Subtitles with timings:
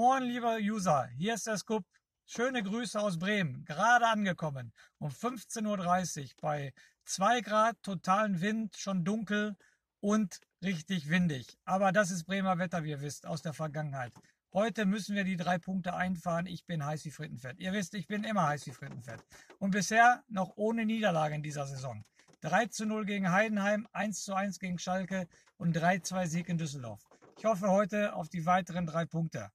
[0.00, 1.84] Moin, lieber User, hier ist der Scoop.
[2.24, 4.72] Schöne Grüße aus Bremen, gerade angekommen.
[4.98, 6.72] Um 15.30 Uhr bei
[7.04, 9.58] 2 Grad, totalen Wind, schon dunkel
[10.00, 11.58] und richtig windig.
[11.66, 14.14] Aber das ist Bremer Wetter, wie ihr wisst, aus der Vergangenheit.
[14.54, 16.46] Heute müssen wir die drei Punkte einfahren.
[16.46, 17.60] Ich bin heiß wie Frittenfett.
[17.60, 19.22] Ihr wisst, ich bin immer heiß wie Frittenfett.
[19.58, 22.02] Und bisher noch ohne Niederlage in dieser Saison.
[22.40, 25.28] 3 zu 0 gegen Heidenheim, 1 zu 1 gegen Schalke
[25.58, 27.04] und 3-2 Sieg in Düsseldorf.
[27.36, 29.50] Ich hoffe heute auf die weiteren drei Punkte.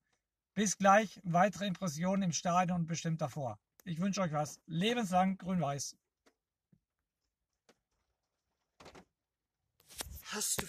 [0.55, 3.59] Bis gleich, weitere Impressionen im Stadion und bestimmt davor.
[3.83, 4.61] Ich wünsche euch was.
[4.67, 5.97] Lebenslang grün-weiß.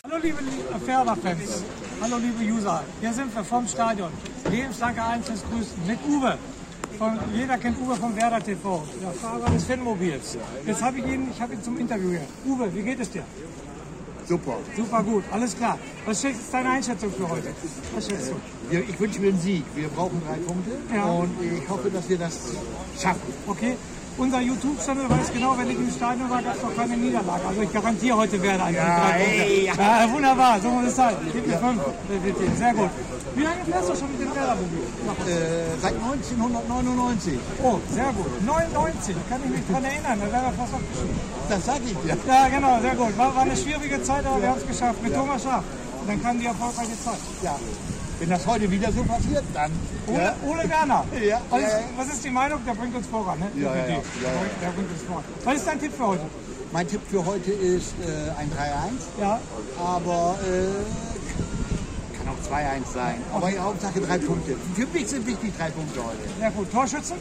[0.02, 0.38] Hallo liebe
[0.84, 1.62] Ferber-Fans,
[2.00, 4.12] hallo liebe User, hier sind wir vom Stadion.
[4.50, 6.36] Lebenslange Einzelnes grüßen mit Uwe.
[6.98, 10.36] Von, jeder kennt Uwe vom Werder TV, der Fahrer des Fanmobils.
[10.66, 12.26] Jetzt habe ich ihn, ich habe ihn zum Interview hier.
[12.44, 13.24] Uwe, wie geht es dir?
[14.28, 14.56] Super.
[14.76, 15.78] Super gut, alles klar.
[16.04, 17.48] Was ist deine Einschätzung für heute?
[17.94, 18.76] Was schätzt du?
[18.76, 19.64] Ich wünsche mir einen Sieg.
[19.74, 21.04] Wir brauchen drei Punkte Ja.
[21.04, 22.34] und ich hoffe, dass wir das
[23.00, 23.20] schaffen.
[23.46, 23.76] Okay,
[24.18, 27.46] unser YouTube-Channel weiß genau, wenn ich im Stadion war, gab es noch keine Niederlage.
[27.46, 29.52] Also ich garantiere heute Werder einen Ja, drei Punkte.
[29.82, 30.04] ja.
[30.04, 31.14] ja, wunderbar, so muss es sein.
[31.32, 31.80] Gib mir fünf.
[32.58, 32.90] Sehr gut.
[33.36, 34.80] Wie lange fährst du schon mit dem Werder-Mobil?
[35.28, 37.38] Äh, seit 1999.
[37.62, 38.30] Oh, sehr gut.
[38.46, 41.16] 99, kann ich mich dran erinnern, da wäre er fast abgeschieden.
[41.48, 42.16] Das sage ich dir.
[42.26, 43.16] Ja, genau, sehr gut.
[43.18, 45.02] War, war eine schwierige Zeit, aber wir haben es geschafft.
[45.02, 45.62] Mit Thomas Schaaf.
[46.00, 47.18] Und dann kam die erfolgreiche Zeit.
[47.42, 47.56] Ja.
[48.18, 49.70] Wenn das heute wieder so passiert, dann.
[50.06, 50.34] Ole, Ja.
[50.48, 51.04] Ole Werner.
[51.20, 51.80] Ja, Was, ja, ist, ja.
[51.98, 52.60] was ist die Meinung?
[52.66, 53.50] Der bringt uns voran, ne?
[53.54, 53.82] Ja, ja, ja.
[53.84, 54.00] Ja, ja.
[54.62, 55.24] Der bringt uns voran.
[55.44, 56.22] Was ist dein Tipp für heute?
[56.72, 59.38] Mein Tipp für heute ist äh, ein 3-1, Ja,
[59.78, 61.15] aber äh,
[62.42, 63.22] 2-1 sein.
[63.32, 64.56] Aber in Hauptsache drei Punkte.
[64.74, 66.18] Für mich sind wichtig drei Punkte heute.
[66.38, 66.70] sehr gut.
[66.72, 67.16] Torschützen?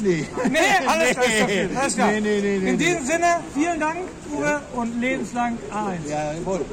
[0.00, 0.26] Nee.
[0.48, 1.68] Nee, alles okay.
[1.74, 2.08] Alles klar.
[2.12, 2.76] Nee, nee, nee, nee, In nee.
[2.76, 3.98] diesem Sinne, vielen Dank,
[4.32, 6.08] Uwe, und lebenslang A1.
[6.08, 6.64] Ja, jawohl.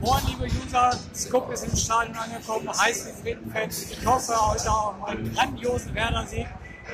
[0.00, 3.72] Moin, liebe User, Scoop ist im Stadion angekommen, heiß wie Frittenfett.
[3.90, 6.46] Ich hoffe heute auf einen grandiosen Werder-Sieg.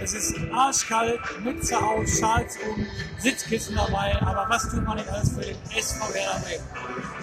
[0.02, 2.86] Es ist arschkalt, Mütze auf, Schals um,
[3.18, 6.64] Sitzkissen dabei, aber was tut man nicht alles für den SV Werder Bremen?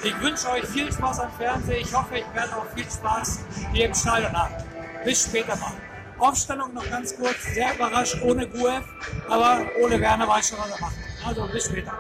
[0.04, 1.82] Ich wünsche euch viel Spaß am Fernsehen.
[1.82, 3.40] Ich hoffe, ich werde auch viel Spaß
[3.74, 4.56] hier im Stadion haben.
[5.04, 5.74] Bis später mal.
[6.18, 8.84] Aufstellung noch ganz kurz, sehr überrascht, ohne Guev,
[9.28, 10.96] aber ohne Werner weiß schon, was er macht.
[11.26, 11.94] Also bis später.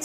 [0.00, 0.04] Da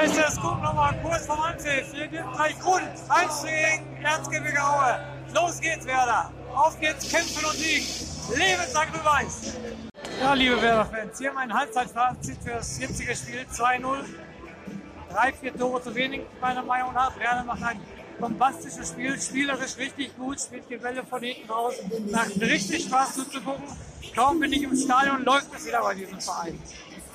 [0.00, 1.92] ist der Scoop nochmal kurz vom Anpfiff.
[1.94, 2.82] Hier gibt gleich Grund.
[3.08, 5.00] Eins gegen Erzgebirge Aue.
[5.32, 6.30] Los geht's, Werder.
[6.54, 7.86] Auf geht's, kämpfen und siegen.
[8.36, 9.54] Lebenslang Weiß.
[10.20, 14.04] Ja, liebe Werder-Fans, hier mein Halbzeitfazit für das 40er Spiel 2-0.
[15.10, 17.18] Drei, vier Tore zu wenig, meiner Meinung nach.
[17.18, 17.80] Werder macht ein
[18.20, 21.74] bombastisches Spiel, spielerisch richtig gut, spielt die Bälle von hinten raus.
[22.12, 23.64] Macht richtig Spaß zuzugucken.
[24.14, 26.60] Kaum bin ich im Stadion, läuft es wieder bei diesem Verein.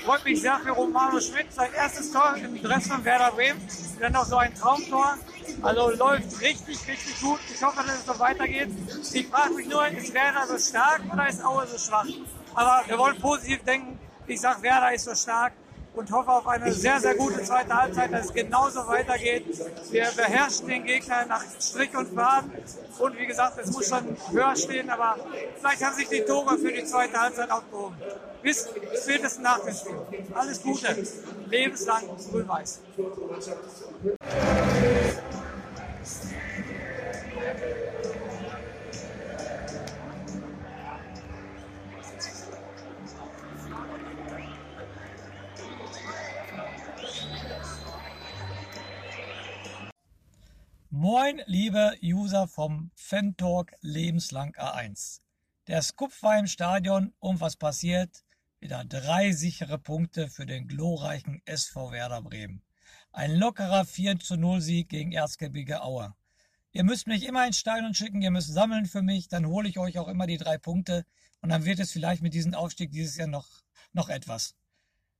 [0.03, 3.61] Freut mich sehr für Romano Schmidt, sein erstes Tor im Dress von Werder Bremen.
[3.99, 5.17] Dann noch so ein Traumtor.
[5.61, 7.39] Also läuft richtig, richtig gut.
[7.53, 8.69] Ich hoffe, dass es so weitergeht.
[9.13, 12.07] Ich frage mich nur, ist Werder so stark oder ist Aue so schwach?
[12.55, 13.97] Aber wir wollen positiv denken.
[14.27, 15.53] Ich sage, Werder ist so stark
[15.95, 19.45] und hoffe auf eine sehr, sehr gute zweite Halbzeit, dass es genauso weitergeht.
[19.91, 22.51] Wir beherrschen den Gegner nach Strich und Faden.
[22.99, 25.17] Und wie gesagt, es muss schon höher stehen, aber
[25.57, 27.95] vielleicht haben sich die Tore für die zweite Halbzeit aufgehoben.
[28.41, 28.67] Bis
[29.01, 29.95] spätestens nach dem Spiel.
[30.33, 30.95] Alles Gute.
[31.49, 32.79] Lebenslang grün-weiß.
[51.07, 55.19] Moin, liebe User vom Fan-Talk Lebenslang A1.
[55.67, 58.25] Der Scoop war im Stadion und was passiert?
[58.59, 62.63] Wieder drei sichere Punkte für den glorreichen SV Werder Bremen.
[63.11, 66.15] Ein lockerer 4 zu 0 Sieg gegen Erzgebirge Aue.
[66.71, 69.77] Ihr müsst mich immer ins Stadion schicken, ihr müsst sammeln für mich, dann hole ich
[69.77, 71.05] euch auch immer die drei Punkte
[71.39, 73.47] und dann wird es vielleicht mit diesem Aufstieg dieses Jahr noch,
[73.93, 74.55] noch etwas.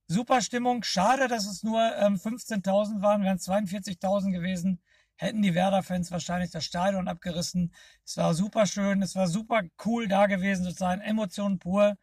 [0.08, 4.80] Super Stimmung, schade, dass es nur ähm, 15.000 waren, wären 42.000 gewesen
[5.16, 7.72] hätten die Werder-Fans wahrscheinlich das Stadion abgerissen.
[8.04, 11.96] Es war super schön, es war super cool da gewesen zu sein, Emotionen pur.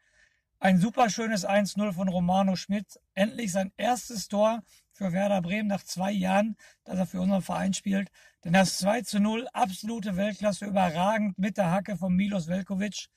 [0.59, 2.99] Ein super schönes 1-0 von Romano Schmidt.
[3.15, 4.63] Endlich sein erstes Tor
[4.93, 6.55] für Werder Bremen nach zwei Jahren,
[6.85, 8.09] dass er für unseren Verein spielt.
[8.43, 13.09] Denn das 2 0, absolute Weltklasse, überragend mit der Hacke von Milos Velkovic.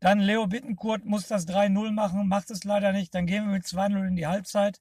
[0.00, 3.14] Dann Leo Bittenkurt muss das 3-0 machen, macht es leider nicht.
[3.14, 4.80] Dann gehen wir mit 2-0 in die Halbzeit.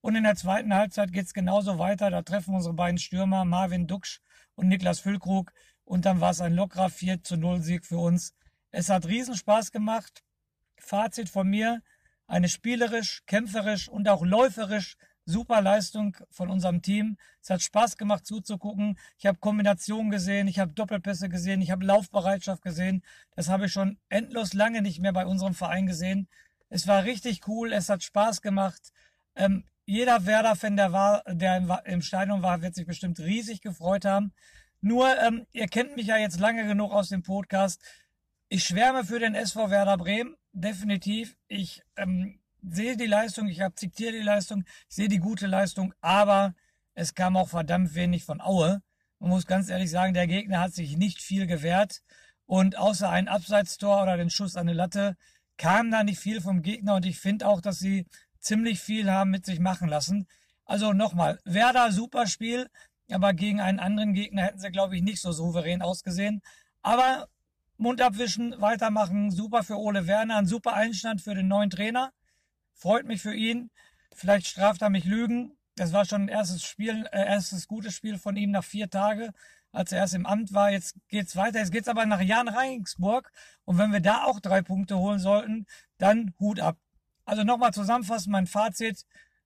[0.00, 2.10] Und in der zweiten Halbzeit geht's genauso weiter.
[2.10, 4.20] Da treffen unsere beiden Stürmer Marvin Duksch
[4.54, 5.52] und Niklas Füllkrug.
[5.84, 8.34] Und dann war es ein lockerer 4 zu 0 Sieg für uns.
[8.70, 10.22] Es hat riesen Spaß gemacht.
[10.78, 11.82] Fazit von mir.
[12.26, 17.16] Eine spielerisch, kämpferisch und auch läuferisch super Leistung von unserem Team.
[17.42, 18.98] Es hat Spaß gemacht zuzugucken.
[19.18, 23.02] Ich habe Kombinationen gesehen, ich habe Doppelpässe gesehen, ich habe Laufbereitschaft gesehen.
[23.34, 26.28] Das habe ich schon endlos lange nicht mehr bei unserem Verein gesehen.
[26.68, 28.92] Es war richtig cool, es hat Spaß gemacht.
[29.34, 34.32] Ähm, jeder Werder-Fan, der, war, der im, Stadion war, wird sich bestimmt riesig gefreut haben.
[34.80, 37.82] Nur, ähm, ihr kennt mich ja jetzt lange genug aus dem Podcast.
[38.48, 41.36] Ich schwärme für den SV Werder Bremen, definitiv.
[41.48, 46.54] Ich ähm, sehe die Leistung, ich akzeptiere die Leistung, ich sehe die gute Leistung, aber
[46.94, 48.82] es kam auch verdammt wenig von Aue.
[49.18, 52.02] Man muss ganz ehrlich sagen, der Gegner hat sich nicht viel gewehrt
[52.46, 55.16] und außer ein Abseitstor oder den Schuss an die Latte
[55.56, 58.06] kam da nicht viel vom Gegner und ich finde auch, dass sie
[58.40, 60.26] ziemlich viel haben mit sich machen lassen.
[60.64, 62.68] Also nochmal, Werder super Spiel,
[63.10, 66.42] aber gegen einen anderen Gegner hätten sie, glaube ich, nicht so souverän ausgesehen.
[66.82, 67.28] Aber
[67.76, 72.12] Mund abwischen, weitermachen, super für Ole Werner, ein super Einstand für den neuen Trainer.
[72.74, 73.70] Freut mich für ihn.
[74.14, 75.56] Vielleicht straft er mich Lügen.
[75.76, 79.30] Das war schon ein erstes Spiel, äh, erstes gutes Spiel von ihm nach vier Tagen,
[79.72, 80.70] als er erst im Amt war.
[80.70, 81.58] Jetzt geht's weiter.
[81.58, 83.32] Jetzt geht's aber nach Jan Regensburg.
[83.64, 85.66] Und wenn wir da auch drei Punkte holen sollten,
[85.98, 86.76] dann Hut ab.
[87.24, 89.04] Also nochmal zusammenfassen, mein Fazit.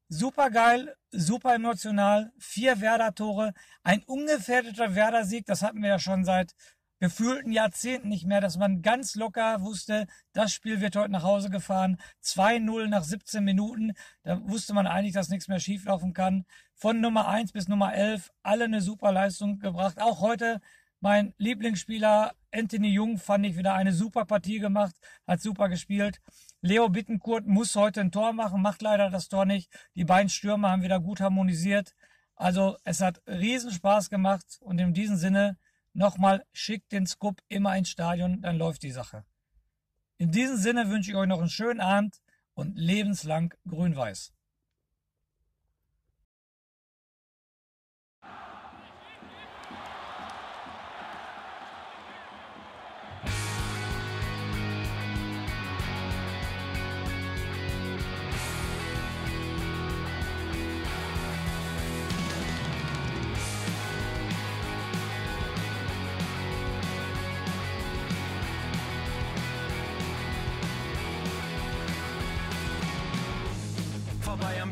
[0.09, 6.55] Super geil, super emotional, vier Werder-Tore, ein ungefährdeter Werder-Sieg, das hatten wir ja schon seit
[7.01, 11.51] gefühlten Jahrzehnten nicht mehr, dass man ganz locker wusste, das Spiel wird heute nach Hause
[11.51, 11.99] gefahren.
[12.23, 13.93] 2-0 nach 17 Minuten.
[14.23, 16.47] Da wusste man eigentlich, dass nichts mehr schieflaufen kann.
[16.75, 20.01] Von Nummer 1 bis Nummer 11 alle eine super Leistung gebracht.
[20.01, 20.63] Auch heute
[21.01, 24.95] mein Lieblingsspieler Anthony Jung fand ich wieder eine super Partie gemacht,
[25.27, 26.23] hat super gespielt.
[26.67, 29.71] Leo Bittenkurt muss heute ein Tor machen, macht leider das Tor nicht.
[29.97, 31.95] Die beiden Stürmer haben wieder gut harmonisiert.
[32.37, 35.59] Also es hat riesen Spaß gemacht und in diesem Sinne
[35.93, 39.27] nochmal schickt den Scoop immer ins Stadion, dann läuft die Sache.
[40.17, 42.23] In diesem Sinne wünsche ich euch noch einen schönen Abend
[42.55, 44.33] und lebenslang grün-weiß.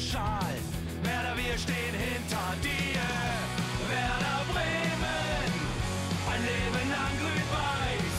[0.00, 0.56] Schal.
[1.02, 3.04] Werder, wir stehen hinter dir.
[3.84, 5.50] Werder Bremen,
[6.32, 8.16] ein Leben lang grün-weiß.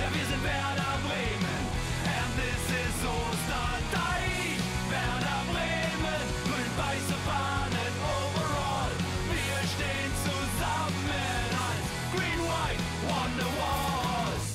[0.00, 1.62] Ja, wir sind Werder Bremen,
[2.08, 4.56] and this is Osterdeich.
[4.88, 8.92] Werder Bremen, grün-weiße Fahnen overall.
[9.28, 11.84] Wir stehen zusammen als
[12.16, 14.46] Green-White Wonderwalls.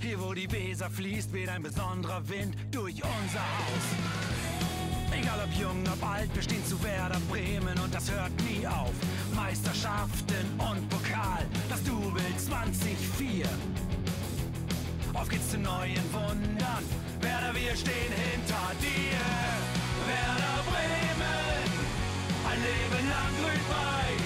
[0.00, 3.86] Hier, wo die Weser fließt, weht ein besonderer Wind durch unser Haus.
[5.18, 8.92] Egal ob jung, ob alt, wir stehen zu Werder Bremen und das hört nie auf.
[9.34, 13.46] Meisterschaften und Pokal, das Double 2004.
[15.14, 16.84] Auf geht's zu neuen Wundern,
[17.20, 19.18] Werder, wir stehen hinter dir.
[20.06, 21.70] Werder Bremen,
[22.50, 24.25] ein Leben lang grün-weiß.